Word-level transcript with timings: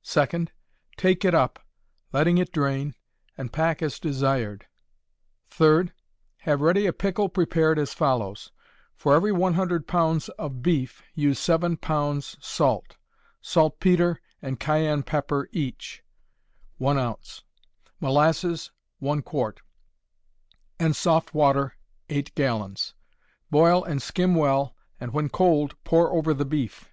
Second, 0.00 0.52
take 0.96 1.26
it 1.26 1.34
up, 1.34 1.58
letting 2.10 2.38
it 2.38 2.52
drain, 2.52 2.94
and 3.36 3.52
pack 3.52 3.82
as 3.82 3.98
desired. 4.00 4.66
Third, 5.50 5.92
have 6.38 6.62
ready 6.62 6.86
a 6.86 6.92
pickle 6.94 7.28
prepared 7.28 7.78
as 7.78 7.92
follows: 7.92 8.50
for 8.96 9.14
every 9.14 9.30
100 9.30 9.86
pounds 9.86 10.30
of 10.40 10.62
beef 10.62 11.02
use 11.12 11.38
7 11.38 11.76
pounds 11.76 12.38
salt; 12.40 12.96
saltpetre 13.42 14.18
and 14.40 14.58
cayenne 14.58 15.02
pepper 15.02 15.50
each, 15.52 16.02
1 16.78 16.98
ounce; 16.98 17.42
molasses, 18.00 18.70
1 19.00 19.20
quart; 19.20 19.60
and 20.78 20.96
soft 20.96 21.34
water, 21.34 21.76
8 22.08 22.34
gallons; 22.34 22.94
boil 23.50 23.84
and 23.84 24.00
skim 24.00 24.34
well, 24.34 24.74
and 24.98 25.12
when 25.12 25.28
cold 25.28 25.76
pour 25.84 26.10
over 26.14 26.32
the 26.32 26.46
beef. 26.46 26.88